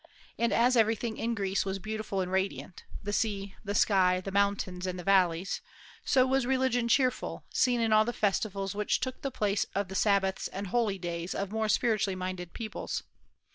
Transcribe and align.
And 0.39 0.51
as 0.51 0.75
everything 0.75 1.17
in 1.17 1.35
Greece 1.35 1.63
was 1.63 1.77
beautiful 1.77 2.21
and 2.21 2.31
radiant, 2.31 2.85
the 3.03 3.13
sea, 3.13 3.53
the 3.63 3.75
sky, 3.75 4.19
the 4.19 4.31
mountains, 4.31 4.87
and 4.87 4.97
the 4.97 5.03
valleys, 5.03 5.61
so 6.03 6.25
was 6.25 6.47
religion 6.47 6.87
cheerful, 6.87 7.45
seen 7.53 7.79
in 7.79 7.93
all 7.93 8.03
the 8.03 8.11
festivals 8.11 8.73
which 8.73 8.99
took 8.99 9.21
the 9.21 9.29
place 9.29 9.63
of 9.75 9.89
the 9.89 9.93
Sabbaths 9.93 10.47
and 10.47 10.65
holy 10.65 10.97
days 10.97 11.35
of 11.35 11.51
more 11.51 11.69
spiritually 11.69 12.15
minded 12.15 12.53
peoples. 12.53 13.03